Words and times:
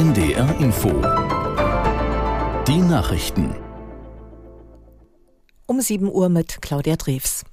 NDR 0.00 0.58
Info. 0.60 0.88
Die 2.66 2.78
Nachrichten. 2.78 3.54
Um 5.66 5.82
7 5.82 6.10
Uhr 6.10 6.30
mit 6.30 6.62
Claudia 6.62 6.96
Drews. 6.96 7.44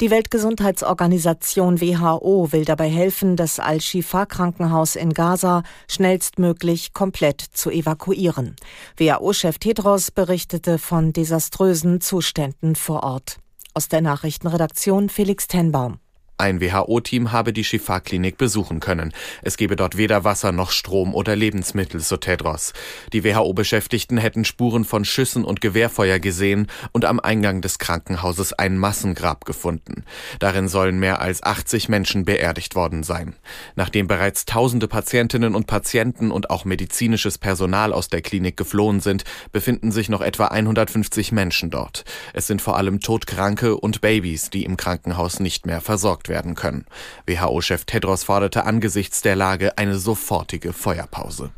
Die 0.00 0.10
Weltgesundheitsorganisation 0.10 1.80
WHO 1.80 2.48
will 2.50 2.64
dabei 2.64 2.88
helfen, 2.88 3.36
das 3.36 3.60
Al-Shifa-Krankenhaus 3.60 4.96
in 4.96 5.12
Gaza 5.12 5.62
schnellstmöglich 5.86 6.92
komplett 6.92 7.40
zu 7.40 7.70
evakuieren. 7.70 8.56
WHO-Chef 8.96 9.58
Tedros 9.58 10.10
berichtete 10.10 10.78
von 10.78 11.12
desaströsen 11.12 12.00
Zuständen 12.00 12.74
vor 12.74 13.04
Ort. 13.04 13.38
Aus 13.74 13.88
der 13.88 14.00
Nachrichtenredaktion 14.00 15.08
Felix 15.08 15.46
Tenbaum. 15.46 16.00
Ein 16.38 16.60
WHO-Team 16.60 17.32
habe 17.32 17.54
die 17.54 17.64
Shifa-Klinik 17.64 18.36
besuchen 18.36 18.78
können. 18.78 19.14
Es 19.40 19.56
gebe 19.56 19.74
dort 19.74 19.96
weder 19.96 20.22
Wasser 20.22 20.52
noch 20.52 20.70
Strom 20.70 21.14
oder 21.14 21.34
Lebensmittel, 21.34 22.00
so 22.00 22.18
Tedros. 22.18 22.74
Die 23.14 23.24
WHO-Beschäftigten 23.24 24.18
hätten 24.18 24.44
Spuren 24.44 24.84
von 24.84 25.06
Schüssen 25.06 25.46
und 25.46 25.62
Gewehrfeuer 25.62 26.18
gesehen 26.18 26.66
und 26.92 27.06
am 27.06 27.20
Eingang 27.20 27.62
des 27.62 27.78
Krankenhauses 27.78 28.52
ein 28.52 28.76
Massengrab 28.76 29.46
gefunden. 29.46 30.04
Darin 30.38 30.68
sollen 30.68 30.98
mehr 30.98 31.22
als 31.22 31.42
80 31.42 31.88
Menschen 31.88 32.26
beerdigt 32.26 32.74
worden 32.74 33.02
sein. 33.02 33.34
Nachdem 33.74 34.06
bereits 34.06 34.44
tausende 34.44 34.88
Patientinnen 34.88 35.54
und 35.54 35.66
Patienten 35.66 36.30
und 36.30 36.50
auch 36.50 36.66
medizinisches 36.66 37.38
Personal 37.38 37.94
aus 37.94 38.10
der 38.10 38.20
Klinik 38.20 38.58
geflohen 38.58 39.00
sind, 39.00 39.24
befinden 39.52 39.90
sich 39.90 40.10
noch 40.10 40.20
etwa 40.20 40.48
150 40.48 41.32
Menschen 41.32 41.70
dort. 41.70 42.04
Es 42.34 42.46
sind 42.46 42.60
vor 42.60 42.76
allem 42.76 43.00
Todkranke 43.00 43.74
und 43.74 44.02
Babys, 44.02 44.50
die 44.50 44.64
im 44.64 44.76
Krankenhaus 44.76 45.40
nicht 45.40 45.64
mehr 45.64 45.80
versorgt 45.80 46.25
versorgt 46.26 46.28
werden 46.28 46.54
können. 46.54 46.84
WHO-Chef 47.26 47.84
Tedros 47.84 48.24
forderte 48.24 48.64
angesichts 48.64 49.22
der 49.22 49.36
Lage 49.36 49.78
eine 49.78 49.96
sofortige 49.96 50.72
Feuerpause. 50.72 51.50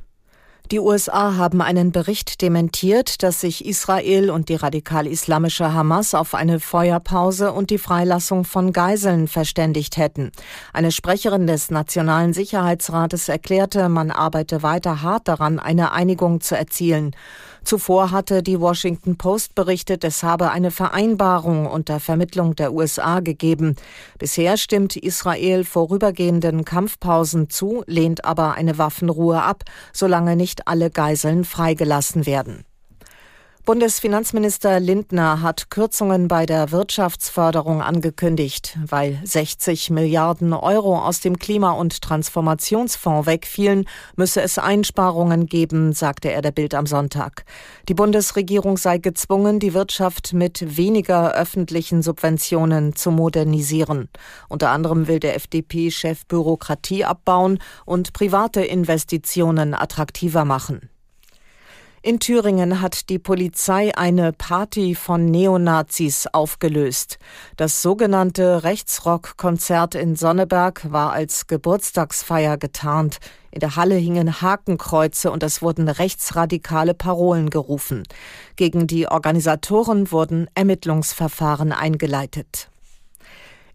Die 0.71 0.81
USA 0.81 1.37
haben 1.37 1.63
einen 1.63 1.93
Bericht 1.93 2.43
dementiert, 2.43 3.23
dass 3.23 3.41
sich 3.41 3.65
Israel 3.65 4.31
und 4.31 4.51
die 4.51 4.55
radikal-islamische 4.55 5.73
Hamas 5.73 6.15
auf 6.15 6.35
eine 6.35 6.61
Feuerpause 6.61 7.53
und 7.53 7.71
die 7.71 7.79
Freilassung 7.79 8.45
von 8.45 8.75
Geiseln 8.75 9.29
verständigt 9.29 9.97
hätten. 9.97 10.31
Eine 10.75 10.93
Sprecherin 10.93 11.47
des 11.47 11.71
Nationalen 11.71 12.35
Sicherheitsrates 12.35 13.31
erklärte, 13.31 13.89
man 13.89 14.11
arbeite 14.11 14.63
weiter 14.63 15.01
hart 15.01 15.27
daran, 15.29 15.59
eine 15.59 15.93
Einigung 15.93 16.43
zu 16.43 16.55
erzielen. 16.55 17.17
Zuvor 17.69 18.13
hatte 18.13 18.43
die 18.43 18.61
Washington 18.61 19.19
Post 19.19 19.55
berichtet, 19.55 20.03
es 20.03 20.23
habe 20.23 20.53
eine 20.53 20.71
Vereinbarung 20.71 21.67
unter 21.67 22.01
Vermittlung 22.01 22.57
der 22.57 22.73
USA 22.73 23.21
gegeben. 23.21 23.77
Bisher 24.19 24.57
stimmt 24.57 24.97
Israel 24.97 25.65
vorübergehenden 25.65 26.65
Kampfpausen 26.65 27.51
zu, 27.51 27.85
lehnt 27.87 28.25
aber 28.25 28.55
eine 28.55 28.79
Waffenruhe 28.79 29.43
ab, 29.43 29.65
solange 29.93 30.35
nicht 30.35 30.67
alle 30.67 30.91
Geiseln 30.91 31.45
freigelassen 31.45 32.25
werden. 32.25 32.65
Bundesfinanzminister 33.69 34.81
Lindner 34.81 35.43
hat 35.43 35.69
Kürzungen 35.69 36.27
bei 36.27 36.47
der 36.47 36.71
Wirtschaftsförderung 36.71 37.83
angekündigt. 37.83 38.79
Weil 38.87 39.21
60 39.25 39.91
Milliarden 39.91 40.55
Euro 40.55 40.99
aus 40.99 41.21
dem 41.21 41.39
Klima- 41.39 41.73
und 41.73 42.01
Transformationsfonds 42.01 43.27
wegfielen, 43.27 43.85
müsse 44.17 44.41
es 44.41 44.57
Einsparungen 44.57 45.45
geben, 45.45 45.93
sagte 45.93 46.33
er 46.33 46.41
der 46.41 46.51
Bild 46.51 46.75
am 46.75 46.87
Sonntag. 46.87 47.45
Die 47.91 47.95
Bundesregierung 47.95 48.79
sei 48.79 48.97
gezwungen, 48.97 49.61
die 49.61 49.75
Wirtschaft 49.75 50.33
mit 50.33 50.79
weniger 50.79 51.35
öffentlichen 51.35 52.01
Subventionen 52.01 52.97
zu 52.97 53.11
modernisieren. 53.11 54.09
Unter 54.49 54.71
anderem 54.71 55.09
will 55.09 55.21
der 55.21 55.37
FDP-Chef 55.37 56.25
Bürokratie 56.25 57.05
abbauen 57.05 57.59
und 57.85 58.15
private 58.15 58.63
Investitionen 58.63 59.75
attraktiver 59.75 60.47
machen. 60.47 60.89
In 62.01 62.21
Thüringen 62.21 62.81
hat 62.81 63.09
die 63.09 63.19
Polizei 63.19 63.93
eine 63.97 64.33
Party 64.33 64.95
von 64.95 65.25
Neonazis 65.25 66.29
aufgelöst. 66.29 67.19
Das 67.57 67.83
sogenannte 67.83 68.63
Rechtsrock-Konzert 68.63 69.97
in 69.97 70.15
Sonneberg 70.15 70.93
war 70.93 71.13
als 71.13 71.49
Geburtstagsfeier 71.49 72.57
getarnt. 72.57 73.19
In 73.51 73.59
der 73.59 73.75
Halle 73.75 73.97
hingen 73.97 74.41
Hakenkreuze 74.41 75.33
und 75.33 75.43
es 75.43 75.61
wurden 75.61 75.89
rechtsradikale 75.89 76.95
Parolen 76.95 77.51
gerufen. 77.51 78.05
Gegen 78.55 78.87
die 78.87 79.09
Organisatoren 79.09 80.13
wurden 80.13 80.49
Ermittlungsverfahren 80.55 81.73
eingeleitet. 81.73 82.69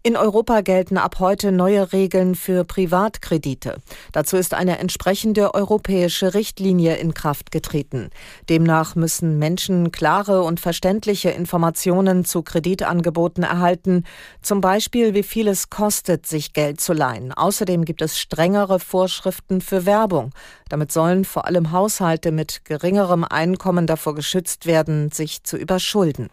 In 0.06 0.18
Europa 0.18 0.60
gelten 0.60 0.98
ab 0.98 1.18
heute 1.18 1.50
neue 1.50 1.94
Regeln 1.94 2.34
für 2.34 2.64
Privatkredite. 2.64 3.78
Dazu 4.12 4.36
ist 4.36 4.52
eine 4.52 4.78
entsprechende 4.78 5.54
europäische 5.54 6.34
Richtlinie 6.34 6.96
in 6.96 7.14
Kraft 7.14 7.50
getreten. 7.50 8.10
Demnach 8.50 8.96
müssen 8.96 9.38
Menschen 9.38 9.92
klare 9.92 10.42
und 10.42 10.60
verständliche 10.60 11.30
Informationen 11.30 12.26
zu 12.26 12.42
Kreditangeboten 12.42 13.44
erhalten, 13.44 14.04
zum 14.42 14.60
Beispiel 14.60 15.14
wie 15.14 15.22
viel 15.22 15.48
es 15.48 15.70
kostet, 15.70 16.26
sich 16.26 16.52
Geld 16.52 16.82
zu 16.82 16.92
leihen. 16.92 17.32
Außerdem 17.32 17.86
gibt 17.86 18.02
es 18.02 18.18
strengere 18.18 18.80
Vorschriften 18.80 19.62
für 19.62 19.86
Werbung. 19.86 20.32
Damit 20.68 20.92
sollen 20.92 21.24
vor 21.24 21.46
allem 21.46 21.72
Haushalte 21.72 22.30
mit 22.30 22.66
geringerem 22.66 23.24
Einkommen 23.24 23.86
davor 23.86 24.14
geschützt 24.14 24.66
werden, 24.66 25.10
sich 25.12 25.44
zu 25.44 25.56
überschulden. 25.56 26.28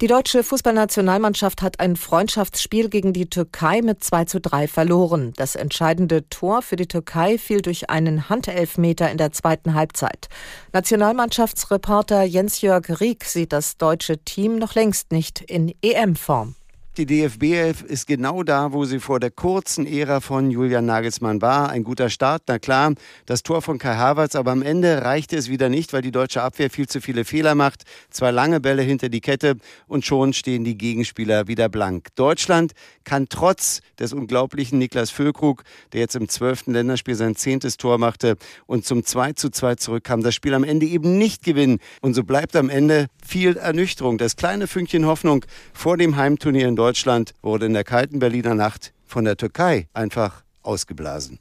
Die 0.00 0.06
deutsche 0.06 0.44
Fußballnationalmannschaft 0.44 1.60
hat 1.60 1.80
ein 1.80 1.96
Freundschaftsspiel 1.96 2.88
gegen 2.88 3.12
die 3.12 3.28
Türkei 3.28 3.82
mit 3.82 4.04
2 4.04 4.26
zu 4.26 4.40
3 4.40 4.68
verloren. 4.68 5.32
Das 5.36 5.56
entscheidende 5.56 6.28
Tor 6.28 6.62
für 6.62 6.76
die 6.76 6.86
Türkei 6.86 7.36
fiel 7.36 7.62
durch 7.62 7.90
einen 7.90 8.28
Handelfmeter 8.28 9.10
in 9.10 9.18
der 9.18 9.32
zweiten 9.32 9.74
Halbzeit. 9.74 10.28
Nationalmannschaftsreporter 10.72 12.22
Jens-Jörg 12.22 13.00
Rieck 13.00 13.24
sieht 13.24 13.52
das 13.52 13.76
deutsche 13.76 14.18
Team 14.18 14.54
noch 14.58 14.76
längst 14.76 15.10
nicht 15.10 15.40
in 15.40 15.74
EM-Form. 15.82 16.54
Die 16.98 17.06
DFB 17.06 17.44
11 17.44 17.82
ist 17.84 18.08
genau 18.08 18.42
da, 18.42 18.72
wo 18.72 18.84
sie 18.84 18.98
vor 18.98 19.20
der 19.20 19.30
kurzen 19.30 19.86
Ära 19.86 20.20
von 20.20 20.50
Julian 20.50 20.84
Nagelsmann 20.84 21.40
war. 21.40 21.70
Ein 21.70 21.84
guter 21.84 22.10
Start, 22.10 22.42
na 22.48 22.58
klar, 22.58 22.92
das 23.24 23.44
Tor 23.44 23.62
von 23.62 23.78
Kai 23.78 23.94
Havertz, 23.94 24.34
aber 24.34 24.50
am 24.50 24.62
Ende 24.62 25.04
reichte 25.04 25.36
es 25.36 25.48
wieder 25.48 25.68
nicht, 25.68 25.92
weil 25.92 26.02
die 26.02 26.10
deutsche 26.10 26.42
Abwehr 26.42 26.70
viel 26.70 26.88
zu 26.88 27.00
viele 27.00 27.24
Fehler 27.24 27.54
macht. 27.54 27.84
Zwei 28.10 28.32
lange 28.32 28.58
Bälle 28.58 28.82
hinter 28.82 29.10
die 29.10 29.20
Kette 29.20 29.58
und 29.86 30.04
schon 30.04 30.32
stehen 30.32 30.64
die 30.64 30.76
Gegenspieler 30.76 31.46
wieder 31.46 31.68
blank. 31.68 32.08
Deutschland 32.16 32.72
kann 33.04 33.28
trotz 33.28 33.80
des 34.00 34.12
unglaublichen 34.12 34.80
Niklas 34.80 35.10
Füllkrug, 35.10 35.62
der 35.92 36.00
jetzt 36.00 36.16
im 36.16 36.28
zwölften 36.28 36.72
Länderspiel 36.72 37.14
sein 37.14 37.36
zehntes 37.36 37.76
Tor 37.76 37.98
machte 37.98 38.36
und 38.66 38.84
zum 38.84 39.04
2 39.04 39.34
zu 39.34 39.50
2 39.50 39.76
zurückkam, 39.76 40.24
das 40.24 40.34
Spiel 40.34 40.52
am 40.52 40.64
Ende 40.64 40.86
eben 40.86 41.16
nicht 41.16 41.44
gewinnen. 41.44 41.78
Und 42.00 42.14
so 42.14 42.24
bleibt 42.24 42.56
am 42.56 42.68
Ende 42.68 43.06
viel 43.24 43.56
Ernüchterung. 43.56 44.18
Das 44.18 44.34
kleine 44.34 44.66
Fünkchen 44.66 45.06
Hoffnung 45.06 45.44
vor 45.72 45.96
dem 45.96 46.16
Heimturnier 46.16 46.66
in 46.66 46.74
Deutschland 46.74 46.87
Deutschland 46.88 47.34
wurde 47.42 47.66
in 47.66 47.74
der 47.74 47.84
kalten 47.84 48.18
Berliner 48.18 48.54
Nacht 48.54 48.94
von 49.04 49.26
der 49.26 49.36
Türkei 49.36 49.88
einfach 49.92 50.42
ausgeblasen. 50.62 51.38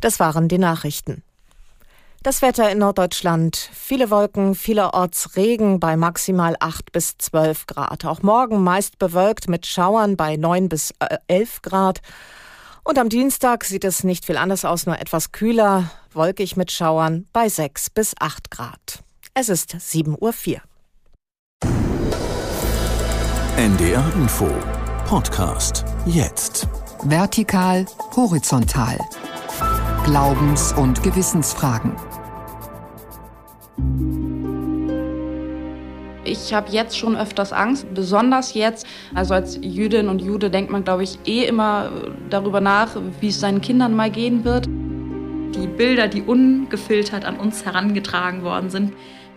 Das 0.00 0.18
waren 0.18 0.48
die 0.48 0.58
Nachrichten. 0.58 1.22
Das 2.24 2.42
Wetter 2.42 2.68
in 2.72 2.78
Norddeutschland. 2.78 3.70
Viele 3.72 4.10
Wolken, 4.10 4.56
vielerorts 4.56 5.36
Regen 5.36 5.78
bei 5.78 5.96
maximal 5.96 6.56
8 6.58 6.90
bis 6.90 7.16
12 7.16 7.66
Grad. 7.66 8.04
Auch 8.04 8.22
morgen 8.22 8.64
meist 8.64 8.98
bewölkt 8.98 9.48
mit 9.48 9.66
Schauern 9.66 10.16
bei 10.16 10.34
9 10.34 10.68
bis 10.68 10.92
11 11.28 11.62
Grad. 11.62 12.00
Und 12.82 12.98
am 12.98 13.08
Dienstag 13.08 13.62
sieht 13.62 13.84
es 13.84 14.02
nicht 14.02 14.24
viel 14.24 14.36
anders 14.36 14.64
aus, 14.64 14.84
nur 14.84 14.98
etwas 14.98 15.30
kühler, 15.30 15.92
wolkig 16.12 16.56
mit 16.56 16.72
Schauern 16.72 17.28
bei 17.32 17.48
6 17.48 17.90
bis 17.90 18.14
8 18.18 18.50
Grad. 18.50 19.04
Es 19.32 19.48
ist 19.48 19.76
7.04 19.76 20.54
Uhr. 20.56 20.60
NDR 23.56 24.04
Info 24.16 24.50
Podcast 25.06 25.86
jetzt. 26.04 26.68
Vertikal, 27.04 27.86
horizontal. 28.14 28.98
Glaubens- 30.04 30.74
und 30.74 31.02
Gewissensfragen. 31.02 31.92
Ich 36.22 36.52
habe 36.52 36.70
jetzt 36.70 36.98
schon 36.98 37.16
öfters 37.16 37.54
Angst, 37.54 37.86
besonders 37.94 38.52
jetzt. 38.52 38.86
Also 39.14 39.32
als 39.32 39.58
Jüdin 39.62 40.10
und 40.10 40.20
Jude 40.20 40.50
denkt 40.50 40.70
man, 40.70 40.84
glaube 40.84 41.04
ich, 41.04 41.18
eh 41.24 41.44
immer 41.46 41.90
darüber 42.28 42.60
nach, 42.60 42.90
wie 43.22 43.28
es 43.28 43.40
seinen 43.40 43.62
Kindern 43.62 43.96
mal 43.96 44.10
gehen 44.10 44.44
wird. 44.44 44.68
Die 45.56 45.66
Bilder, 45.66 46.06
die 46.06 46.22
ungefiltert 46.22 47.24
an 47.24 47.38
uns 47.38 47.64
herangetragen 47.64 48.42
worden 48.42 48.68
sind, 48.68 48.92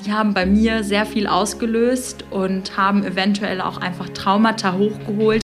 die 0.06 0.12
haben 0.12 0.33
bei 0.33 0.45
mir 0.45 0.83
sehr 0.83 1.06
viel 1.06 1.27
ausgelöst 1.27 2.25
und 2.30 2.77
haben 2.77 3.04
eventuell 3.04 3.62
auch 3.62 3.77
einfach 3.77 4.10
Traumata 4.10 4.74
hochgeholt. 4.74 5.42